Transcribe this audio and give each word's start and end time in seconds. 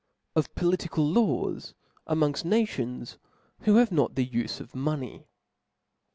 Of 0.35 0.55
political 0.55 1.07
Laws 1.07 1.75
among 2.07 2.33
fi 2.33 2.49
Nations 2.49 3.19
who 3.59 3.75
hav^ 3.75 3.91
not 3.91 4.15
the 4.15 4.27
Ufe 4.27 4.59
of 4.59 4.73
Money. 4.73 5.27